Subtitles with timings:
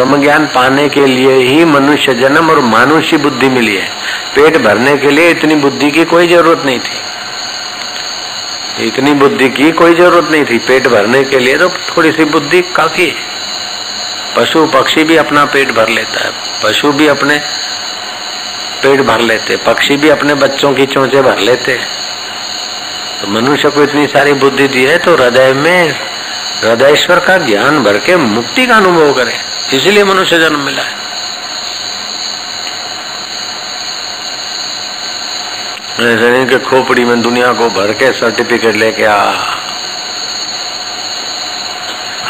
[0.00, 3.88] ब्रह्म ज्ञान पाने के लिए ही मनुष्य जन्म और मानुष्य बुद्धि मिली है।
[4.34, 6.98] पेट भरने के लिए इतनी बुद्धि की कोई ज़रूरत नहीं थी।
[8.86, 12.60] इतनी बुद्धि की कोई ज़रूरत नहीं थी। पेट भरने के लिए तो थोड़ी सी बुद्धि
[12.76, 13.14] काफ़ी है।
[14.36, 16.30] पशु पक्षी भी अपना पेट भर लेता है।
[16.64, 17.36] पशु भी अपने
[18.82, 21.74] पेट भर लेते पक्षी भी अपने बच्चों की चोंचे भर लेते
[23.20, 25.80] तो मनुष्य को इतनी सारी बुद्धि दी है तो हृदय में
[26.64, 30.98] हृदयश्वर का ज्ञान भर के मुक्ति का अनुभव करे। इसीलिए मनुष्य जन्म मिला है।
[36.00, 39.32] नहीं कि खोपड़ी में दुनिया को भर के सर्टिफिकेट लेके आ।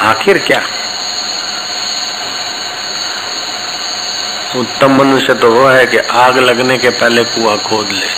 [0.00, 0.60] आखिर क्या?
[4.56, 8.08] उत्तम मनुष्य तो वो है कि आग लगने के पहले कुआ खोद ले।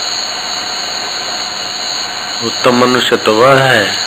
[2.45, 4.02] उत्तम मनुष्य तो वह है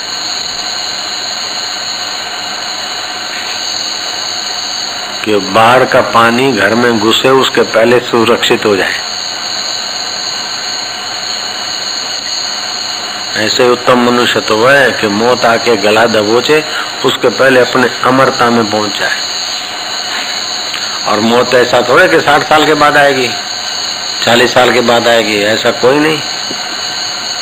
[5.26, 8.94] कि बाहर का पानी घर में घुसे, उसके पहले सुरक्षित हो जाए।
[13.36, 16.62] ऐसे उत्तम मनुष्य तो वह है कि मौत आके गला दबोचे,
[17.05, 19.16] उसके पहले अपने अमरता में पहुँच जाए।
[21.08, 23.28] और मौत ऐसा थोड़े कि साठ साल के बाद आएगी,
[24.22, 26.20] चालीस साल के बाद आएगी, ऐसा कोई नहीं।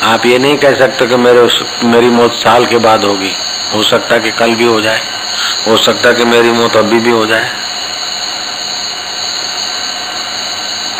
[0.03, 1.49] आप ये नहीं कह सकते कि मेरे
[1.85, 3.33] मेरी मौत साल के बाद होगी।
[3.75, 5.01] हो सकता कि कल भी हो जाए,
[5.69, 7.51] हो सकता कि मेरी मौत अभी भी हो जाए।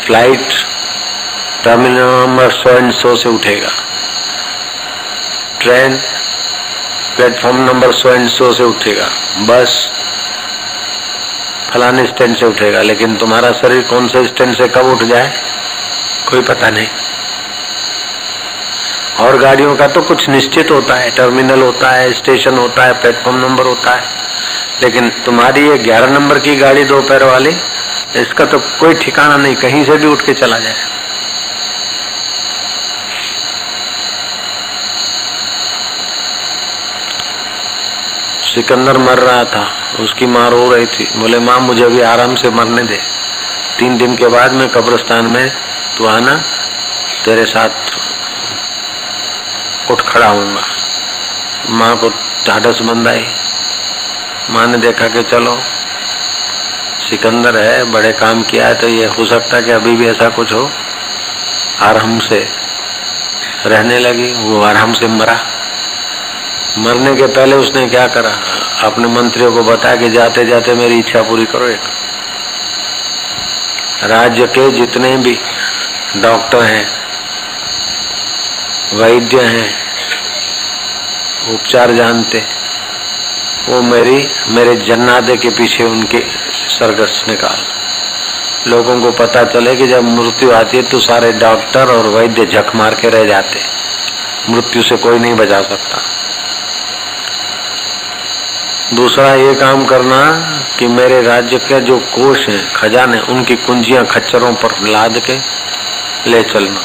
[0.05, 0.53] फ़्लाइट
[1.63, 3.69] टर्मिनल नंबर सौ एंड सौ से उठेगा।
[5.61, 5.97] ट्रेन
[7.15, 9.07] प्लेटफॉर्म नंबर सौ एंड सौ से उठेगा।
[9.47, 9.71] बस
[11.69, 15.31] फलाने स्टैंड से उठेगा, लेकिन तुम्हारा शरीर कौन से स्टैंड से कब उठ जाए,
[16.29, 16.87] कोई पता नहीं।
[19.19, 23.37] और गाड़ियों का तो कुछ निश्चित होता है, टर्मिनल होता है, स्टेशन होता है, प्लेटफॉर्म
[23.39, 24.03] नंबर होता है,
[24.81, 27.55] लेकिन तुम्हारी ये ग्यारह नंबर की गाड़ी दोपहर वाली
[28.15, 30.75] इसका तो कोई ठिकाना नहीं, कहीं से भी उठ के चला जाए।
[38.45, 39.67] सिकंदर मर रहा था,
[39.99, 42.99] उसकी माँ रो रही थी। बोले, माँ, मुझे भी आराम से मरने दे।
[43.79, 45.51] तीन दिन के बाद मैं कब्रस्तान में,
[45.97, 46.35] तू आना,
[47.25, 47.69] तेरे साथ
[49.91, 50.61] उठ खड़ा हूँगा
[51.69, 52.09] माँ को
[52.47, 53.25] ढाढ़स बंद आई।
[54.49, 55.57] माँ ने देखा कि चलो
[57.09, 60.29] सिकंदर है, बड़े काम किया है तो ये हो सकता है कि अभी भी ऐसा
[60.29, 60.69] कुछ हो।
[61.81, 62.39] आराम से
[63.65, 65.37] रहने लगी, वो आराम से मरा।
[66.77, 68.31] मरने के पहले उसने क्या करा?
[68.83, 71.81] अपने मंत्रियों को बताया कि जाते जाते मेरी इच्छा पूरी करो एक।
[74.03, 75.37] राज्य के जितने भी
[76.17, 76.85] डॉक्टर हैं,
[78.93, 79.69] वैद्य हैं,
[81.53, 82.43] उपचार जानते,
[83.69, 87.63] वो मेरी, मेरे जन्नादे के पीछे उनके सरगस निकाल
[88.67, 92.71] लोगों को पता चले कि जब मृत्यु आती है तो सारे डॉक्टर और वैद्य झक
[92.75, 93.59] मार के रह जाते
[94.49, 96.01] मृत्यु से कोई नहीं बचा सकता।
[98.93, 100.19] दूसरा ये काम करना
[100.79, 105.37] कि मेरे राज्य के जो कोष हैं, खजाने, उनकी कुंजियाँ खच्चरों पर लाद के
[106.31, 106.81] ले चलना।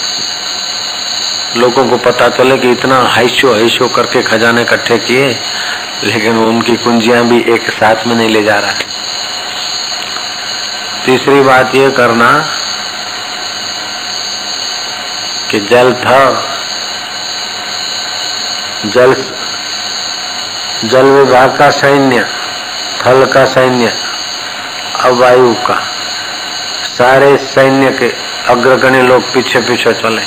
[1.56, 5.28] लोगों को पता चले कि इतना हाइशो हाइशो करके खजाने इकट्ठे किए,
[6.04, 8.99] लेकिन उनकी कुंजियाँ भी एक साथ में नहीं ले जा रहा। है
[11.06, 12.44] तीसरी बात ये करना
[15.50, 16.44] कि जल था,
[18.86, 19.14] जल
[20.84, 22.26] जल विभाग का सैन्य,
[23.06, 23.92] थल का सैन्य
[25.00, 25.74] अवायु का।
[26.98, 28.14] सारे सैन्य के
[28.48, 30.22] अग्रगण्य लोग पीछे पीछे चले।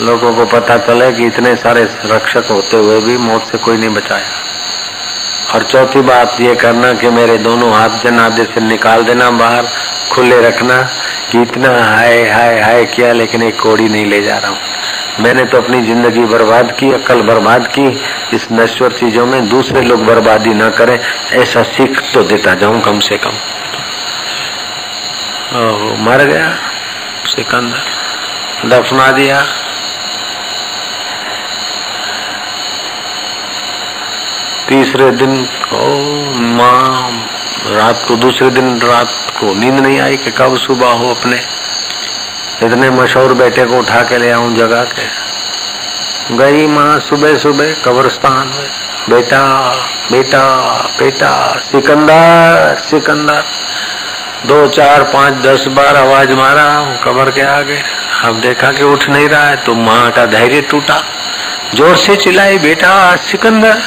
[0.00, 3.90] लोगों को पता चले कि इतने सारे रक्षक होते हुए भी मौत से कोई नहीं
[3.90, 4.47] बचाया।
[5.54, 9.68] और चौथी बात ये करना कि मेरे दोनों हाथ जनादे से निकाल देना बाहर
[10.12, 10.76] खुले रखना
[11.30, 14.58] कि इतना हाय हाय हाय किया लेकिन एक कोड़ी नहीं ले जा रहा हूँ।
[15.20, 17.86] मैंने तो अपनी ज़िंदगी बर्बाद की अकल बर्बाद की
[18.36, 20.98] इस नश्वर चीज़ों में दूसरे लोग बर्बादी ना करें
[21.42, 23.34] ऐसा सीख तो देता जाऊँ कम से कम।
[25.56, 26.52] ओ, मर गया
[27.26, 29.42] सिकंदर। दफना दिया।
[34.68, 35.30] तीसरे दिन
[35.72, 35.84] ओ
[36.56, 37.10] माँ
[37.68, 41.36] रात को, दूसरे दिन रात को नींद नहीं आई कि कब सुबह हो अपने।
[42.66, 48.50] इतने मशहूर बेटे को उठा के ले आऊँ जगह के। गई माँ सुबह सुबह कब्रस्तान
[49.10, 49.42] बेटा
[50.12, 50.44] बेटा
[50.98, 53.42] बेटा, सिकंदर सिकंदर।
[54.46, 56.68] दो, चार, पाँच, दस, बार आवाज़ मारा
[57.04, 57.82] कबर के आगे।
[58.24, 61.02] अब देखा कि उठ नहीं रहा है तो माँ का धैर्य टूटा।
[61.74, 63.82] ज़ोर से चिल्लाई, बेटा, सिकंदर।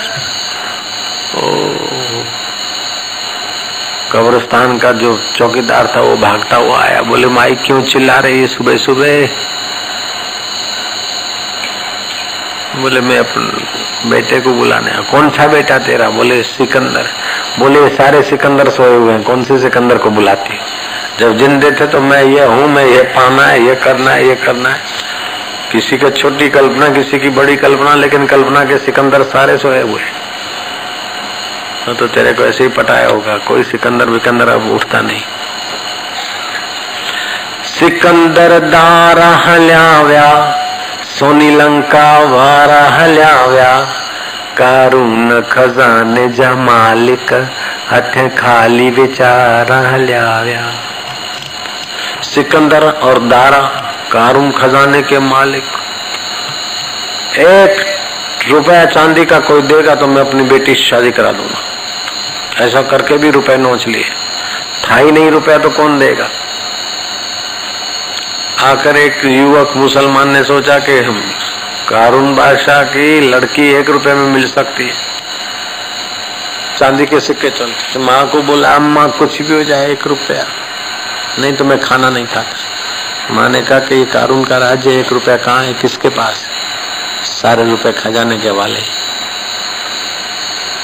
[4.11, 8.47] कब्रस्तान का जो चौकीदार था, वो भागता हुआ आया। बोले, माई क्यों चिल्ला रही है
[8.47, 9.25] सुबह सुबह?
[12.81, 16.09] बोले, मैं अपने बेटे को बुलाने कौन सा बेटा तेरा?
[16.09, 17.07] बोले, सिकंदर।
[17.59, 20.59] बोले, सारे सिकंदर सोए हुए हैं। कौन से सिकंदर को बुलाती
[21.19, 24.35] जब जिंदे थे तो मैं ये हूँ, मैं ये पाना है, ये करना है, ये
[24.35, 24.81] करना है।
[25.71, 30.01] किसी का छोटी कल्पना, किसी की बड़ी कल्पना, लेकिन कल्पना के सिकंदर सारे सोए हुए
[31.85, 35.21] तो, तो तेरे को ऐसे ही पटाया होगा। कोई सिकंदर विकंदर अब उठता नहीं।
[37.79, 40.57] सिकंदर दारा हल्याव्या
[41.19, 43.87] सोनी लंका वारा हल्याव्या।
[44.57, 47.33] कारून खजाने जा मालिक
[47.91, 50.71] हथ खाली विचारा हल्याव्या।
[52.23, 53.59] सिकंदर और दारा
[54.11, 55.63] कारून खजाने के मालिक।
[57.39, 57.85] एक
[58.51, 61.70] रुपया चांदी का कोई देगा तो मैं अपनी बेटी शादी करा दूँगा।
[62.61, 64.05] ऐसा करके भी रुपए नोच लिए।
[64.89, 66.29] था ही नहीं रुपया तो कौन देगा?
[68.59, 71.21] आकर एक युवक मुसलमान ने सोचा कि हम
[71.89, 75.11] कारून बादशाह की लड़की एक रुपए में मिल सकती है।
[76.77, 80.45] चांदी के सिक्के चलते तो माँ को बोला, अम्मा, कुछ भी हो जाए, एक रुपया।
[81.39, 85.13] नहीं तो मैं खाना नहीं खाता। माँ ने कहा कि ये कारून का राज्य एक
[85.13, 86.45] रुपया कहाँ है, किसके पास?
[87.23, 89.00] सारे रुपए खजाने के वाले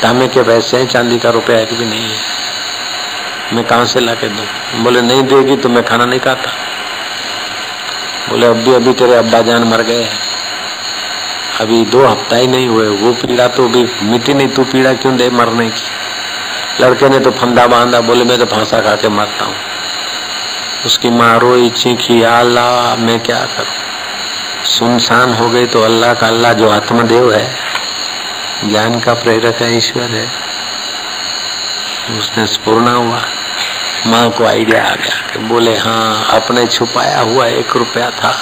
[0.01, 0.87] तांबे के पैसे हैं?
[0.87, 2.17] चांदी का रुपया एक भी नहीं है?
[3.53, 4.43] मैं कहा से ला के दू
[4.83, 6.51] बोले, नहीं देगी तो मैं खाना नहीं खाता।
[8.29, 10.07] बोले अभी अभी तेरे अब्बा जान मर गए
[11.61, 15.15] अभी दो हफ़्ता ही नहीं हुए, वो पीड़ा तो अभी मिट्टी नहीं, तू पीड़ा क्यों
[15.17, 15.83] दे मरने की?
[16.81, 19.55] लड़के ने तो फंदा बांधा, बोले, मैं तो फांसा खा के मरता हूँ।
[20.85, 23.73] उसकी माँ रोई, चीखी, अल्लाह, मैं क्या करूँ?
[24.65, 27.47] सुनसान हो गई तो अल्लाह का अल्लाह जो आत्मदेव है
[28.65, 30.31] ज्ञान का प्रेरक है, ईश्वर है।
[32.19, 33.21] उसने स्पूर्ण हुआ।
[34.07, 38.37] माँ को आइडिया आ गया कि बोले हाँ अपने छुपाया हुआ एक रुपया था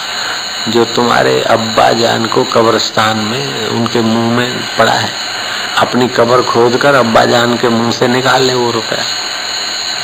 [0.68, 5.12] जो तुम्हारे अब्बा जान को कब्रस्तान में उनके मुँह में पड़ा है।
[5.78, 9.06] अपनी कब्र खोद कर अब्बा जान के मुँह से निकाल ले वो रुपया।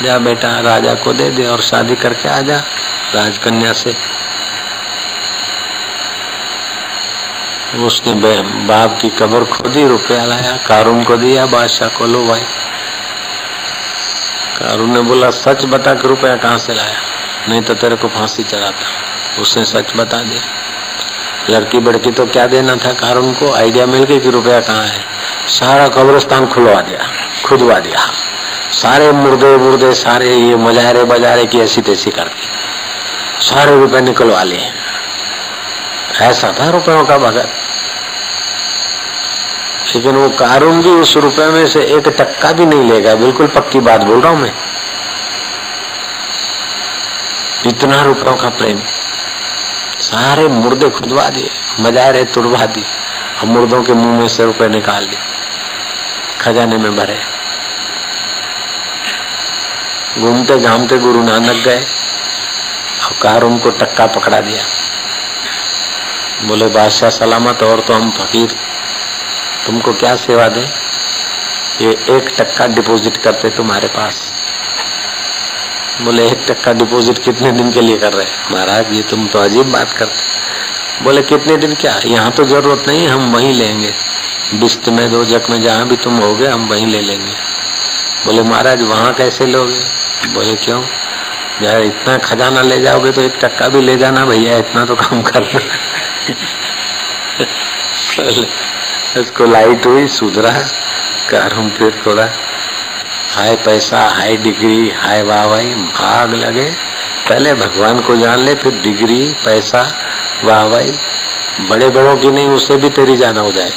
[0.02, 2.58] जा बेटा, राजा को दे दे और शादी करके आ जा।
[3.14, 3.96] राजकन्या से
[7.76, 12.40] उसने बाप की कब्र खोदी रुपया लाया, कारून को दिया, बादशाह को लो भाई।
[14.58, 17.00] कारून ने बोला, सच बता के रुपया कहाँ से लाया?
[17.48, 18.86] नहीं तो तेरे को फांसी चढ़ाता।
[19.42, 20.42] उसने सच बता दिया।
[21.50, 23.54] लड़की बड़की तो क्या देना था कारून को?
[23.54, 25.04] आइडिया मिल गई कि रुपया कहाँ है।
[25.48, 27.08] सारा कब्रस्तान खुलवा दिया,
[27.44, 28.10] खुदवा दिया।
[28.72, 32.48] सारे मुर्दे मुर्दे सारे ये मजारे बजारे की ऐसी तैसी कर दी।
[33.44, 34.72] सारे रुपये निकलवा लिए।
[36.20, 37.48] ऐसा था रुपयों का भगत।
[39.94, 43.80] लेकिन वो कारून भी उस रुपए में से एक टक्का भी नहीं लेगा। बिल्कुल पक्की
[43.80, 44.52] बात बोल रहा हूँ मैं।
[47.66, 48.78] इतना रुपयों का प्रेम।
[50.00, 51.50] सारे मुर्दे खुदवा दिए,
[51.80, 52.82] मजारे तुड़वा दी
[53.38, 55.18] और मुर्दों के मुँह में से रुपए निकाल दिए।
[56.40, 57.18] खजाने में भरे।
[60.18, 61.86] घूमते घामते गुरु नानक गए।
[63.04, 64.64] और कारून को टक्का पकड़ा दिया।
[66.44, 68.71] बोले, बादशाह सलामत, और तो हम फकीर।
[69.66, 70.60] तुमको क्या सेवा दे?
[71.80, 74.32] ये एक टक्का डिपॉजिट करते तुम्हारे पास।
[76.02, 79.72] बोले, एक टक्का डिपॉजिट कितने दिन के लिए कर रहे महाराज, ये तुम तो अजीब
[79.72, 80.32] बात करते
[81.04, 82.00] बोले, कितने दिन क्या?
[82.06, 83.94] यहाँ तो ज़रूरत नहीं, हम वहीं लेंगे।
[84.54, 87.32] बिस्त में दो, जग में जहाँ भी तुम हो गए हम वहीं ले लेंगे।
[88.26, 89.80] बोले, महाराज, वहाँ कैसे लोगे?
[90.34, 90.82] बोले, क्यों?
[91.62, 95.22] यार इतना खजाना ले जाओगे तो एक टक्का भी ले जाना, भैया, इतना तो काम
[95.22, 95.60] करना
[99.16, 100.68] इसको लाइट हुई, सुधरा
[101.30, 102.28] कर हम फिर थोड़ा
[103.34, 106.70] हाई पैसा हाई डिग्री हाई वाहवाही, भाग लगे।
[107.28, 109.94] पहले भगवान को जान ले, फिर डिग्री, पैसा,
[110.44, 110.92] वाहवाही।
[111.60, 113.70] बड़े बड़ों की नहीं, उससे भी तेरी जाना हो जाए।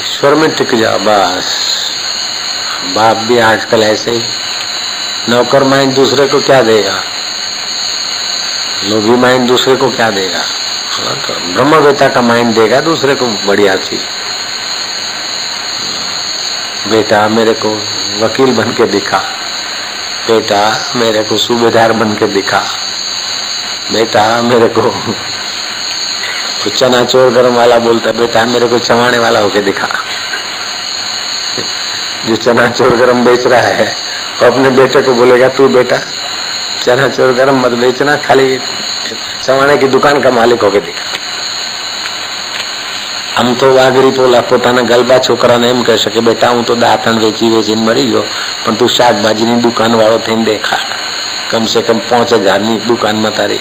[0.00, 1.44] ईश्वर में टिक जा, बस।
[2.84, 4.22] बाप भी आजकल ऐसे ही।
[5.28, 7.02] नौकर माइंड दूसरे को क्या देगा?
[8.84, 10.38] लोभी माइंड दूसरे को क्या देगा?
[10.38, 14.06] हाँ, तो ब्रह्मवेता का माइंड देगा दूसरे को बढ़िया चीज़।
[16.90, 17.68] बेटा मेरे को
[18.20, 19.18] वकील बन के दिखा।
[20.28, 20.62] बेटा
[20.96, 22.62] मेरे को सूबेदार बन के दिखा।
[23.92, 24.82] बेटा मेरे को
[26.70, 29.88] चना चोर गरम वाला बोलता बेटा मेरे को चमाने वाला होके दिखा।
[32.26, 33.86] जो चना चोर गरम बेच रहा है
[34.40, 35.96] तो अपने बेटे को बोलेगा तू बेटा
[36.81, 38.59] चना चोर गरम मत बेचना खाली
[39.41, 41.05] चवाने की दुकान का मालिक होके दिखा
[43.37, 47.49] આમ તો વાઘરી પોલા પોતાના ગલબા છોકરાને એમ કહે કે બેટા હું તો દાંતણ વેચી
[47.49, 48.23] વેચીને મરી ગયો
[48.63, 50.79] પણ તું શાકભાજીની દુકાન વાળો થઈને દેખા
[51.49, 53.59] કમ સે કમ પાંચ હજારની દુકાનમાં તારી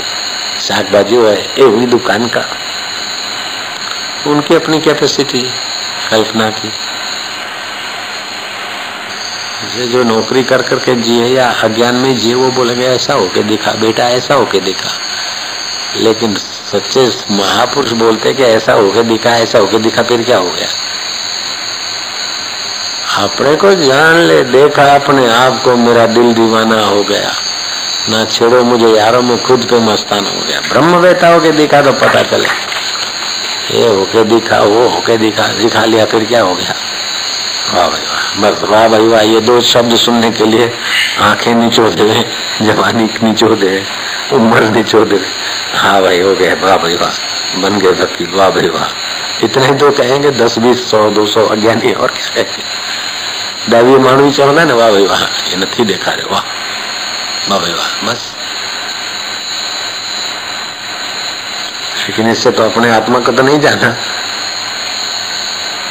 [0.60, 2.44] શાકભાજી હોય એવી दुकान का
[4.26, 5.42] उनकी अपनी कैपेसिटी
[6.08, 6.70] कल्पना की
[9.69, 14.09] जो नौकरी कर करके जिए या अज्ञान में जिए, वो बोलेंगे ऐसा होके दिखा, बेटा,
[14.09, 14.89] ऐसा होके दिखा।
[15.97, 16.35] लेकिन
[16.71, 20.67] सच्चे महापुरुष बोलते कि ऐसा होके दिखा, ऐसा होके दिखा, फिर क्या हो गया?
[23.23, 27.31] अपने को जान ले, देखा अपने आप को, मेरा दिल दीवाना हो गया।
[28.09, 31.91] ना छेड़ो मुझे, यारो में खुद पे मस्तान हो गया। ब्रह्म बेटा होके दिखा तो
[31.91, 32.47] पता चले।
[33.77, 36.73] ये होके दिखा, वो होके दिखा दिखा लिया, फिर क्या हो गया?
[37.73, 40.73] वाह भाई बस, वाह भाई, वाह, ये दो शब्द सुनने के लिए
[41.19, 42.25] आँखें निचोड़ दे,
[42.61, 43.83] जवानी नीचो दे,
[44.33, 45.19] उम्र नीचो दे।
[45.75, 47.09] हाँ भाई, हो गए वाह भाई, वाह,
[47.61, 51.93] बन गए वकील, वाह भाई, वाह। इतने तो कहेंगे, दस, बीस, सौ, दो सौ, अज्ञानी
[51.93, 52.63] और क्या कहेंगे
[53.69, 56.41] दैवीय मानवी चवना ना, वाह भाई, वाह, ये नहीं देखा रहे, वाह
[57.49, 58.35] वाह भाई, वाह, बस।
[61.99, 63.95] लेकिन इससे तो अपने आत्मा को तो नहीं जाना।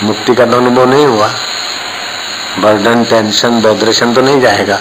[0.02, 1.34] मुक्ति का तो अनुभव नहीं हुआ।
[2.58, 4.80] बर्डन, टेंशन बॉड्रेशन तो नहीं जाएगा।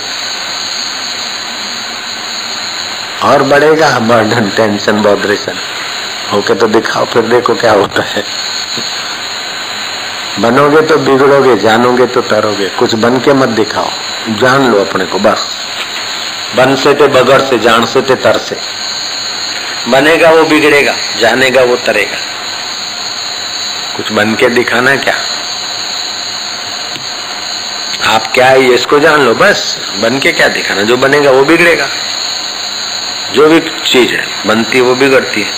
[3.24, 5.54] और बढ़ेगा बर्डन, टेंशन बॉड्रेशन
[6.34, 8.24] होके तो दिखाओ, फिर देखो क्या होता है।
[10.40, 13.90] बनोगे तो बिगड़ोगे, जानोगे तो तरोगे। कुछ बन के मत दिखाओ।
[14.30, 15.48] जान लो अपने को, बस।
[16.56, 18.58] बन से ते बगड़ से, जान से ते तर से।
[19.88, 22.18] बनेगा वो बिगड़ेगा, जानेगा वो तरेगा।
[23.98, 25.16] कुछ बन के दिखाना क्या?
[28.10, 31.90] आप क्या है इसको जान लो, बस। बन के क्या दिखाना, जो बनेगा वो बिगड़ेगा।
[33.34, 35.52] जो भी चीज़ है, बनती है, वो बिगड़ती है।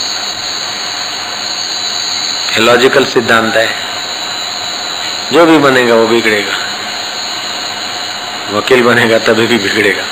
[2.60, 3.76] लॉजिकल सिद्धांत है।
[5.34, 6.58] जो भी बनेगा, वो बिगड़ेगा।
[8.52, 10.04] वकील बनेगा, तभी भी बिगड़ेगा।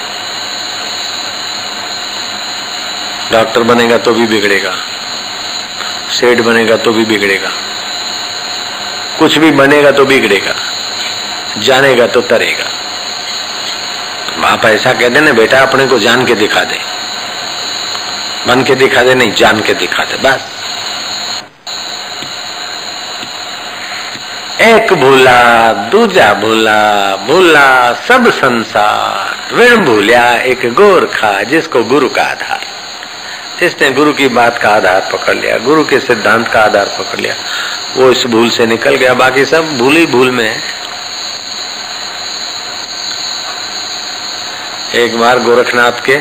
[3.31, 4.75] डॉक्टर बनेगा तो भी बिगड़ेगा।
[6.11, 7.49] सेठ बनेगा तो भी बिगड़ेगा।
[9.19, 10.55] कुछ भी बनेगा तो बिगड़ेगा।
[11.61, 12.65] जानेगा तो तरेगा।
[14.37, 16.79] बाप ऐसा कहते ना बेटा, अपने को जान के दिखा दे।
[18.47, 20.39] बन के दिखा दे, नहीं, जान के दिखा दे, बस।
[24.61, 32.59] एक भूला, दूजा भूला भूला सब संसार। ऋण भूलिया एक गोरखा जिसको गुरु का आधार।
[33.59, 37.35] जिसने गुरु की बात का आधार पकड़ लिया, गुरु के सिद्धांत का आधार पकड़ लिया,
[37.97, 40.78] वो इस भूल से निकल गया। बाकी सब भूल ही भूल में है।
[44.95, 46.17] एक बार गोरखनाथ के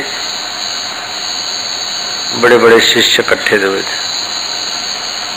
[2.39, 4.09] बड़े बड़े शिष्य इकट्ठे हुए थे।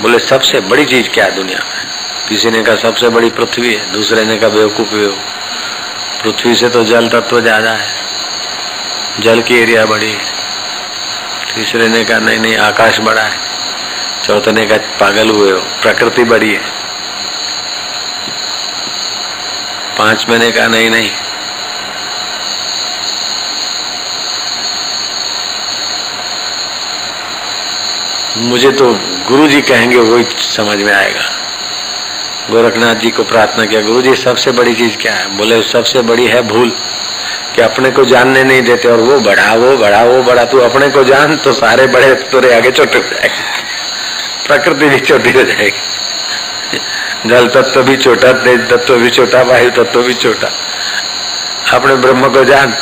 [0.01, 1.87] बोले, सबसे बड़ी चीज़ क्या है दुनिया में?
[2.29, 6.83] किसी ने कहा, सबसे बड़ी पृथ्वी है। दूसरे ने कहा, बेवकूफ़ बेवकूफ़ पृथ्वी से तो
[6.83, 7.89] जल तत्व ज़्यादा है।
[9.19, 10.25] जल की एरिया बड़ी है।
[11.55, 13.39] तीसरे ने कहा, नहीं नहीं, आकाश बड़ा है।
[14.23, 16.61] चौथे ने कहा, पागल हुए हो, प्रकृति बड़ी है।
[19.97, 21.11] पाँच महीने कहा, नहीं नहीं
[28.37, 31.21] मुझे तो गुरु जी कहेंगे वही समझ में आएगा।
[32.49, 35.37] गोरखनाथ जी को प्रार्थना किया गुरु जी सबसे बड़ी चीज़ क्या है?
[35.37, 36.69] बोले, सबसे बड़ी है भूल,
[37.55, 40.89] कि अपने को जानने नहीं देते, और वो बढ़ा वो बढ़ा वो बढ़ा तू अपने
[40.89, 43.61] को जान तो सारे बड़े तुरे आगे छोटे हो जाएँगे।
[44.47, 45.81] प्रकृति भी छोटी हो जाएगी।
[47.25, 50.51] जल तत्व भी छोटा, तेज तत्व भी छोटा, वायु तत्व भी छोटा।
[51.73, 52.73] अपने ब्रह्म को जान,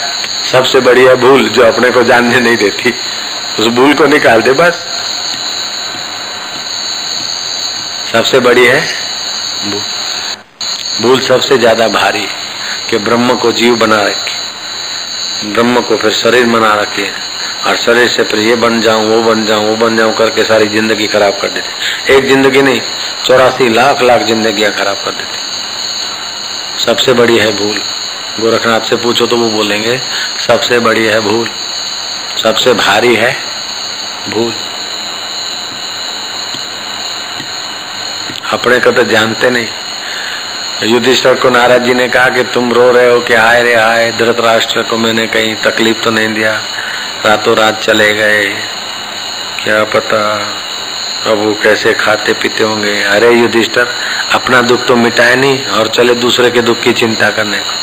[0.51, 2.93] सबसे बड़ी है भूल, जो अपने को जानने नहीं देती।
[3.59, 4.88] उस भूल को निकाल दे बस।
[8.11, 8.81] सबसे बड़ी है?
[11.01, 12.25] भूल सबसे ज़्यादा भारी
[12.89, 17.07] कि ब्रह्म को जीव बना रखे। ब्रह्म को फिर शरीर बना रखे
[17.67, 20.67] और शरीर से फिर ये बन जाऊँ, वो बन जाऊँ, वो बन जाऊँ करके सारी
[20.67, 22.81] ज़िंदगी खराब कर देते। एक ज़िंदगी नहीं,
[23.25, 25.37] चौरासी लाख लाख जिंदगियाँ खराब कर देते।
[26.85, 27.77] सबसे बड़ी है भूल।
[28.39, 29.99] गोरखनाथ से पूछो तो वो बोलेंगे,
[30.47, 31.47] सबसे बड़ी है भूल।
[32.37, 33.35] सबसे भारी है
[34.29, 34.53] भूल।
[38.53, 39.67] अपने को तो जानते नहीं।
[40.83, 44.11] युधिष्ठर को नाराज़ जी ने कहा कि तुम रो रहे हो कि आए रे आए,
[44.11, 46.61] धृतराष्ट्र को मैंने कहीं तकलीफ़ तो नहीं दिया।
[47.25, 48.45] रातों रात चले गए।
[49.63, 50.37] क्या पता
[51.23, 53.87] प्रभु कैसे खाते पीते होंगे। अरे युधिष्ठर,
[54.33, 57.73] अपना दुख तो मिटाए नहीं और चले दूसरे के दुख की चिंता करने को।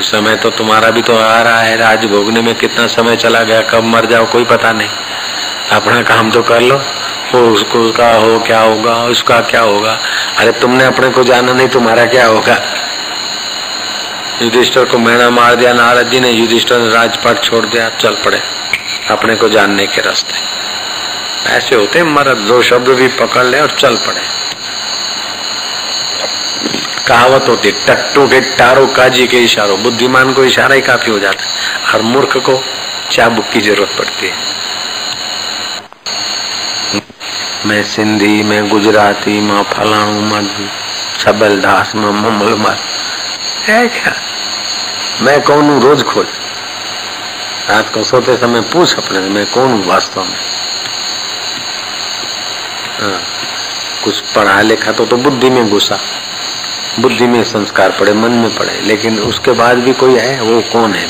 [0.00, 3.42] इस समय तो तुम्हारा भी तो आ रहा है। राज भोगने में कितना समय चला
[3.42, 4.88] गया, कब मर जाओ कोई पता नहीं।
[5.72, 6.82] अपना काम तो कर लो।
[7.34, 8.94] वो उसको का हो, क्या होगा?
[8.94, 9.98] उसका क्या होगा?
[10.38, 12.62] अरे, तुमने अपने को जाना नहीं, तुम्हारा क्या होगा?
[14.42, 18.42] युधिष्ठर को मैना मार दिया, नारद जी ने युधिष्ठर ने राजपाट छोड़ दिया, चल पड़े।
[19.10, 20.34] अपने को जानने के रास्ते।
[21.50, 24.22] ऐसे होते मर्द, दो शब्द भी पकड़ ले और चल पड़े।
[27.06, 31.44] कहावत होती टट्टू के टारो काजी के इशारों। बुद्धिमान को इशारा ही काफ़ी हो जाता
[31.44, 31.48] है।
[31.94, 32.64] और मूर्ख को
[33.10, 34.57] चाबुक की ज़रूरत पड़ती है।
[37.68, 40.42] मैं सिंधी मैं गुजराती माँ फलाणू माँ
[41.20, 42.76] छबल दास माँ ममल माँ।
[45.22, 46.26] मैं कौन हूँ रोज खोज
[47.70, 50.38] रात को सोते समय पूछ अपने मैं कौन हूँ वास्तव में?
[53.00, 53.20] हाँ,
[54.04, 55.98] कुछ पढ़ा लिखा तो तो बुद्धि में घुसा।
[57.00, 60.94] बुद्धि में संस्कार पड़े मन में पड़े लेकिन उसके बाद भी कोई है वो कौन
[60.94, 61.06] है?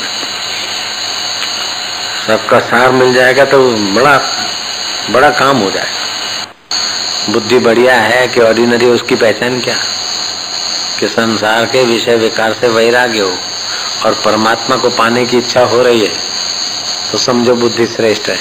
[2.26, 3.58] सबका सार मिल जाएगा तो
[3.94, 4.18] बड़ा
[5.10, 6.06] बड़ा काम हो जाएगा।
[7.28, 9.76] बुद्धि बढ़िया है कि ऑर्डिनरी उसकी पहचान क्या?
[11.00, 13.36] कि संसार के विषय विकार से वैराग्य हो
[14.06, 16.12] और परमात्मा को पाने की इच्छा हो रही है
[17.12, 18.38] तो समझो बुद्धि श्रेष्ठ है।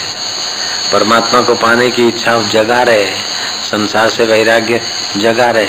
[0.93, 3.21] परमात्मा को पाने की इच्छा जगा रहे है,
[3.63, 4.81] संसार से वैराग्य
[5.17, 5.67] जगा रहे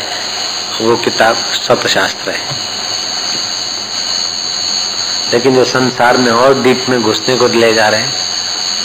[0.80, 2.56] वो किताब सतशास्त्र है।
[5.32, 8.14] लेकिन जो संसार में और डीप में घुसने को ले जा रहे हैं,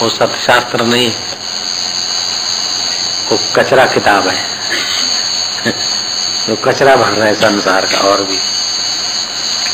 [0.00, 1.10] वो सतशास्त्र नहीं
[3.30, 4.44] वो कचरा किताब है।
[6.46, 8.38] जो कचरा भर रहे संसार का और भी।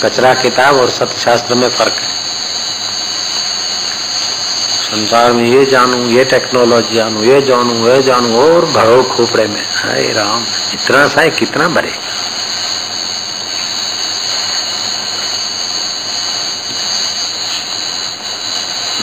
[0.02, 2.21] कचरा किताब और सत्यशास्त्र में फ़र्क है।
[4.83, 9.62] संसार में ये जानू, ये टेक्नोलॉजी जानू, ये जानू ये जानू, और भरो खोपड़े में।
[9.75, 11.99] हाय राम, इतना सा है, कितना भरे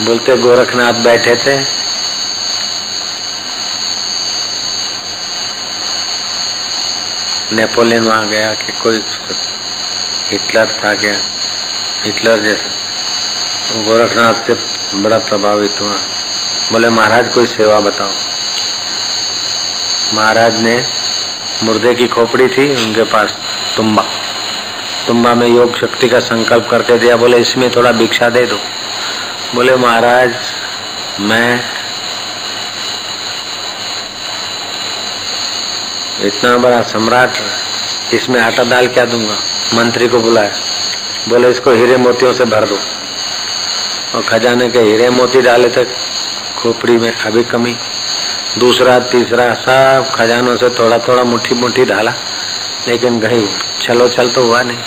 [0.00, 1.77] बोलते गोरखनाथ बैठे थे
[7.52, 9.02] नेपोलियन वहाँ गया कि कोई
[10.30, 11.14] हिटलर था क्या?
[12.04, 12.70] हिटलर जैसा।
[13.82, 14.54] गोरखनाथ से
[14.98, 15.96] बड़ा प्रभावित हुआ।
[16.72, 18.10] बोले, महाराज, कोई सेवा बताओ।
[20.14, 20.84] महाराज ने
[21.62, 23.34] मुर्दे की खोपड़ी थी उनके पास,
[23.76, 24.04] तुम्बा।
[25.06, 28.58] तुम्बा में योग शक्ति का संकल्प करके दिया। बोले, इसमें थोड़ा भिक्षा दे दो।
[29.54, 30.34] बोले, महाराज,
[31.20, 31.77] मैं
[36.22, 37.30] इतना बड़ा सम्राट
[38.14, 39.34] इसमें आटा दाल क्या दूँगा?
[39.74, 40.52] मंत्री को बुलाया।
[41.28, 42.78] बोले, इसको हीरे मोतियों से भर दो।
[44.14, 45.84] और खजाने के हीरे मोती डाले थे,
[46.58, 47.76] खोपड़ी में अभी कमी।
[48.58, 52.14] दूसरा, तीसरा, सब खजानों से थोड़ा थोड़ा मुट्ठी मुट्ठी डाला
[52.88, 53.48] लेकिन कहीं
[53.82, 54.78] चलो चल तो हुआ नहीं।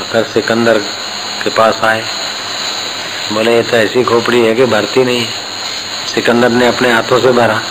[0.00, 0.78] अगर सिकंदर
[1.44, 2.04] के पास आए।
[3.32, 5.26] बोले, ये तो ऐसी खोपड़ी है कि भरती नहीं
[6.14, 7.62] सिकंदर ने अपने हाथों से भरा।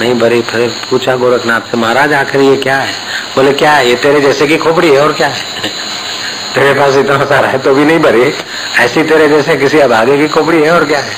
[0.00, 2.92] नहीं भरी फिर पूछा गोरखनाथ से, महाराज, आखिर ये क्या है?
[3.36, 3.88] बोले, क्या है?
[3.88, 5.44] ये तेरे जैसे की खोपड़ी है, और क्या है?
[6.54, 8.34] तेरे पास इतना सारा है तो भी नहीं भरे
[8.80, 11.12] ऐसी तेरे जैसे किसी अभागे की खोपड़ी है, और क्या है?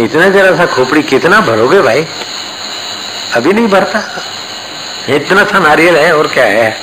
[0.00, 2.06] इतना जरा सा खोपड़ी कितना भरोगे भाई?
[3.34, 4.02] अभी नहीं भरता।
[5.08, 6.76] इतना सा नारियल है, और क्या है?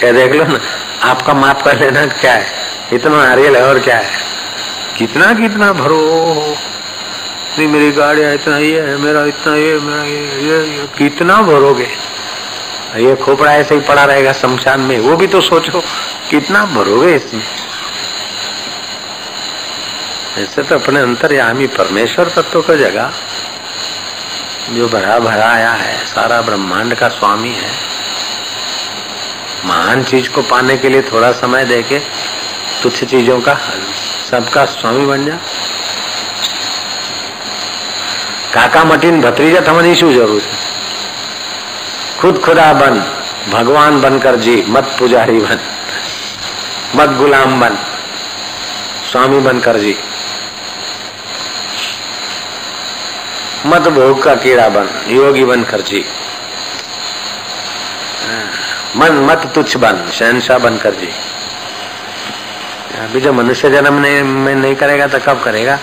[0.00, 0.60] क्या देख लो ना,
[1.02, 2.46] आपका माफ़ कर लेना, क्या है?
[2.92, 4.10] इतना नारियल है, और क्या है?
[4.98, 6.56] कितना कितना भरो।
[7.58, 11.88] नहीं मेरी गाड़िया इतना ये है मेरा इतना ये मेरा ये ये, ये। कितना भरोगे?
[12.96, 15.80] ये खोपड़ा ऐसे ही पड़ा रहेगा शमशान में वो भी तो सोचो
[16.30, 17.42] कितना भरोगे इसमें?
[20.38, 23.12] ऐसे तो अपने अंतर्यामी परमेश्वर तत्व का जगह
[24.70, 27.70] जो भरा भरा आया है सारा ब्रह्मांड का स्वामी है।
[29.64, 31.98] महान चीज़ को पाने के लिए थोड़ा समय देके
[32.82, 33.54] तुच्छ चीज़ों का
[34.30, 35.38] सबका स्वामी बन जा।
[38.55, 40.71] કાકા મટીને ભત્રીજા થવાની શું જરૂર છે
[42.21, 42.95] खुद खुदा बन
[43.51, 45.59] भगवान बनकर जी मत पुजारी बन
[46.97, 47.77] मत गुलाम बन
[49.05, 49.93] स्वामी बनकर जी
[53.65, 56.03] मत भोग का कीड़ा बन योगी बनकर जी
[58.97, 61.09] मन मत तुच्छ बन शहनशाह बनकर जी
[63.01, 63.99] अभी जो मनुष्य जन्म
[64.43, 65.79] में नहीं करेगा तो कब करेगा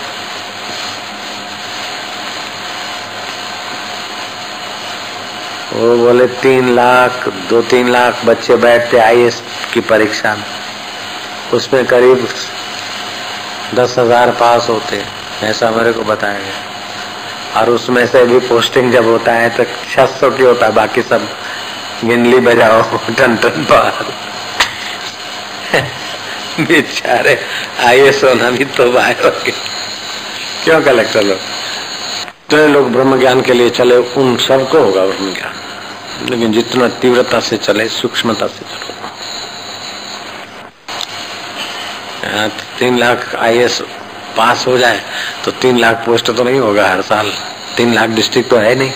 [5.72, 9.30] वो बोले, तीन लाख, दो तीन लाख बच्चे बैठते आई
[9.74, 10.44] की परीक्षा में।
[11.54, 12.28] उसमें करीब
[13.74, 15.02] दस हज़ार पास होते
[15.42, 20.06] ऐसा मेरे को बताया गया। और उसमें से भी पोस्टिंग जब होता है तो छह
[20.06, 21.28] सौ की होता है, बाकी सब
[22.04, 22.82] गिनली बजाओ,
[23.18, 24.06] टन टन पार
[26.60, 27.38] बेचारे
[27.86, 29.14] आइए होना भी तो बाहर
[30.64, 31.38] क्यों कलेक्टर लोग?
[32.54, 37.40] जितने लोग ब्रह्म ज्ञान के लिए चले, उन सबको होगा ब्रह्म ज्ञान लेकिन जितना तीव्रता
[37.40, 38.92] से चले, सूक्ष्मता से चलो।
[42.78, 43.66] तीन लाख आई
[44.36, 45.00] पास हो जाए
[45.44, 47.32] तो तीन लाख पोस्ट तो नहीं होगा हर साल।
[47.76, 48.92] तीन लाख डिस्ट्रिक्ट तो है नहीं।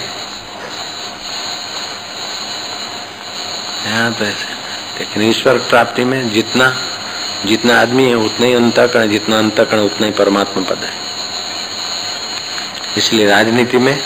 [4.13, 4.55] तो ऐसे
[4.99, 6.73] लेकिन ईश्वर प्राप्ति में जितना
[7.47, 11.08] जितना आदमी है, उतना ही अंतकरण, जितना अंतकरण, उतना ही परमात्मा पद है।
[12.99, 13.97] इसलिए राजनीति में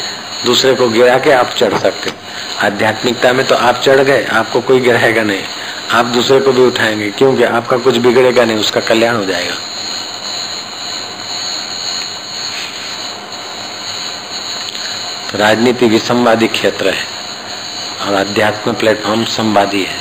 [0.44, 2.12] दूसरे को गिरा के आप चढ़ सकते
[2.60, 5.42] आध्यात्मिकता में तो आप चढ़ गए, आपको कोई गिराएगा नहीं।
[5.90, 9.54] आप दूसरे को भी उठाएँगे, क्योंकि आपका कुछ बिगड़ेगा नहीं, उसका कल्याण हो जाएगा।
[15.32, 17.04] तो राजनीति विसंवादी क्षेत्र है,
[18.06, 19.96] और अध्यात्म प्लेटफॉर्म संवादी है।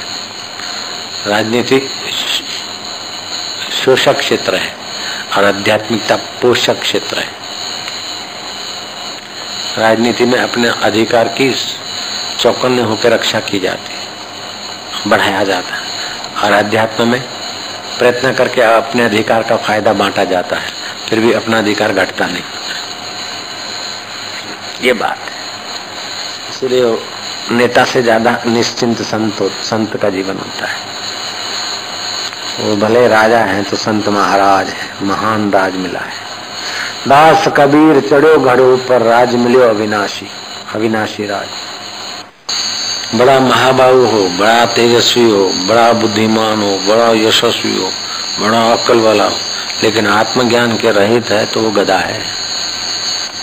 [1.28, 1.90] राजनीति
[3.86, 4.76] शोषक क्षेत्र है,
[5.38, 7.41] और आध्यात्मिकता पोषक क्षेत्र है।
[9.78, 11.54] राजनीति में अपने अधिकार की
[12.40, 15.82] चौकन्य होकर रक्षा की जाती है, बढ़ाया जाता है।
[16.44, 17.22] और अध्यात्म में
[18.00, 20.72] प्रयत्न करके अपने अधिकार का फ़ायदा बांटा जाता है,
[21.10, 22.44] फिर भी अपना अधिकार घटता नहीं।
[24.82, 25.40] ये बात है।
[26.50, 26.98] इसलिए
[27.52, 30.80] नेता से ज़्यादा निश्चिंत संत संत का जीवन होता है।
[32.60, 36.21] वो भले राजा हैं तो संत महाराज है, महान राज मिला है।
[37.08, 40.26] दास कबीर चढ़ो घड़ो पर राज मिलो अविनाशी
[40.76, 41.48] अविनाशी राज।
[43.16, 47.90] बड़ा महाबाहु हो, बड़ा तेजस्वी हो, बड़ा बुद्धिमान हो, बड़ा यशस्वी हो,
[48.40, 49.38] बड़ा अक्ल वाला हो।
[49.84, 52.22] लेकिन आत्मज्ञान के रहित है तो वो गधा है।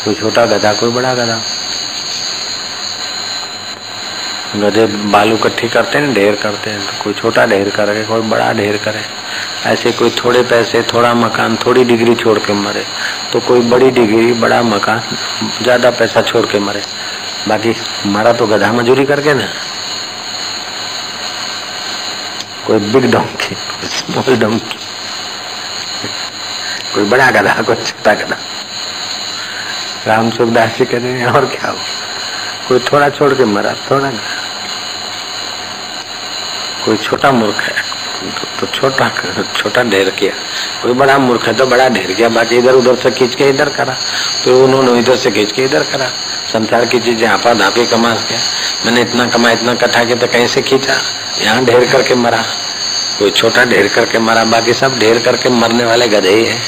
[0.05, 1.41] कोई छोटा गधा, कोई बड़ा गधा।
[4.57, 8.53] गधे बालू इकट्ठी करते हैं, ढेर करते हैं तो कोई छोटा ढेर करे कोई बड़ा
[8.53, 9.03] ढेर करे
[9.67, 12.85] ऐसे कोई थोड़े पैसे, थोड़ा मकान, थोड़ी डिग्री छोड़ के मरे।
[13.33, 15.01] तो कोई बड़ी डिग्री, बड़ा मकान,
[15.63, 16.83] ज़्यादा पैसा छोड़ के मरे।
[17.49, 17.75] बाकी
[18.07, 19.47] मरा तो गधा मजूरी करके ना।
[22.67, 23.55] कोई बिग डोंकी,
[23.89, 24.79] स्मॉल डोंकी।
[26.95, 28.37] कोई बड़ा गधा, कोई छोटा गधा।
[30.07, 31.77] राम सुखदास जी कहते हैं, और क्या हो
[32.69, 34.11] कोई थोड़ा छोड़ के मरा, थोड़ा
[36.85, 37.88] कोई छोटा मूर्ख है।
[38.61, 39.09] तो छोटा
[39.57, 40.33] छोटा ढेर किया।
[40.83, 43.69] कोई बड़ा मूर्ख है तो बड़ा ढेर किया। बाकी इधर उधर से खींच के इधर
[43.71, 43.97] करा।
[44.45, 46.09] तो उन्होंने इधर से खींच के इधर करा।
[46.53, 48.37] संसार की चीज़ें आपा धापी कमा के।
[48.85, 50.95] मैंने इतना कमा, इतना कटा के तो कहीं से खींचा?
[51.43, 52.43] यहाँ ढेर करके मरा।
[53.19, 56.59] कोई छोटा ढेर करके मरा। बाकी सब ढेर करके मरने वाले गधे ही है,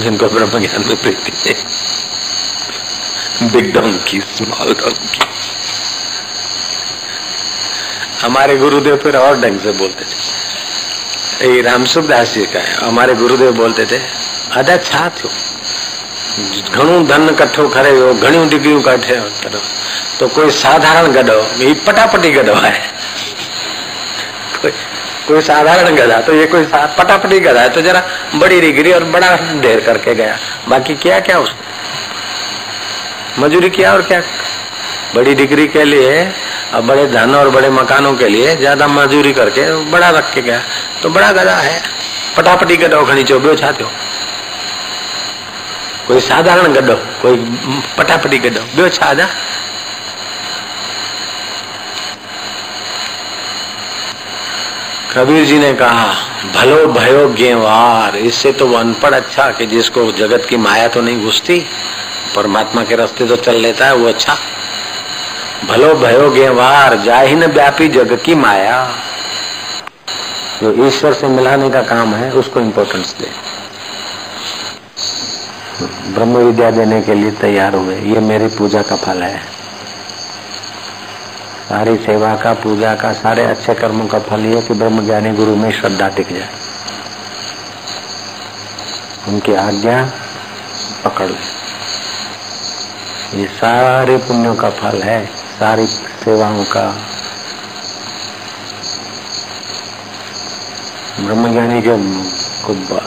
[0.00, 1.54] जिनको ब्रह्म ज्ञान में प्रीति है।
[3.44, 5.20] बिग डोंकी स्मॉल डोंकी
[8.18, 10.16] हमारे गुरुदेव फिर और ढंग से बोलते थे।
[11.46, 13.98] ये रामसुखदास जी का है, हमारे गुरुदेव बोलते थे,
[14.56, 15.28] अदा छा थो
[16.72, 19.60] घणो धन कठो करे हो घणी डिग्रियूं कठे करो
[20.18, 22.72] तो कोई साधारण गधो, ये पटापटी गधो है।
[25.28, 26.64] कोई साधारण गधा तो ये कोई
[26.98, 28.02] पटापटी गधा है तो जरा
[28.34, 30.36] बड़ी डिग्री और बड़ा ढेर करके गया।
[30.68, 31.66] बाकी क्या क्या उसने?
[33.38, 34.20] मजूरी किया और क्या?
[35.14, 36.24] बड़ी डिग्री के लिए
[36.74, 40.60] और बड़े धन और बड़े मकानों के लिए ज़्यादा मजदूरी करके बड़ा रख के गया।
[41.02, 41.80] तो बड़ा गधा है।
[42.36, 43.90] पटापटी गड्ढो खड़ी चो बो छा थियो
[46.08, 47.36] कोई साधारण गड्ढो, कोई
[47.98, 49.28] पटापटी गड्ढो बो छा जा
[55.10, 56.06] कबीर जी ने कहा,
[56.54, 61.24] भलो भयो गेवार, इससे तो वो अनपढ़ अच्छा कि जिसको जगत की माया तो नहीं
[61.24, 61.58] घुसती,
[62.34, 64.36] परमात्मा के रास्ते तो चल लेता है, वो अच्छा।
[65.66, 66.94] भलो भयो गेवार
[67.26, 68.90] न व्यापी जग की माया।
[70.62, 73.48] जो ईश्वर से मिलाने का काम है, उसको इम्पोर्टेंस दे।
[76.10, 79.38] ब्रह्म विद्या देने के लिए तैयार हुए। ये मेरी पूजा का फल है।
[81.68, 85.56] सारी सेवा का, पूजा का, सारे अच्छे कर्मों का फल ये कि ब्रह्म ज्ञानी गुरु
[85.56, 86.48] में श्रद्धा टिक जाए।
[89.28, 90.12] उनकी आज्ञा
[91.04, 91.58] पकड़ ले।
[93.40, 96.96] ये सारे पुण्यों का फल है। सारी सेवाओं का।
[101.20, 101.96] ब्रह्मज्ञानी के
[102.64, 103.00] को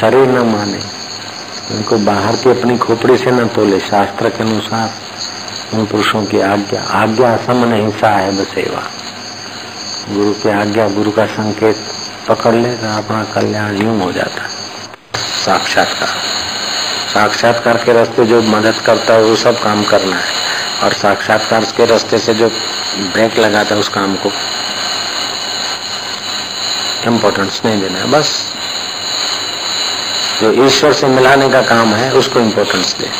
[0.00, 0.78] शरीर न माने,
[1.74, 4.90] उनको बाहर की अपनी खोपड़ी से न तोले, शास्त्र के अनुसार
[5.74, 8.82] उन पुरुषों की आज्ञा आज्ञा समन हिंसा है बस सेवा।
[10.14, 11.76] गुरु की आज्ञा, गुरु का संकेत
[12.28, 14.42] पकड़ ले तो अपना कल्याण यूँ हो जाता।
[15.44, 16.08] साक्षात्कार।
[17.14, 20.47] साक्षात्कार के रास्ते जो मदद करता है, वो सब काम करना है।
[20.82, 22.48] और साक्षात्कार के रास्ते से जो
[23.12, 24.30] ब्रेक लगाता है उस काम को
[27.06, 28.30] इम्पोर्टेंस नहीं देना है, बस
[30.40, 33.10] जो ईश्वर से मिलाने का काम है, उसको इम्पोर्टेंस दे।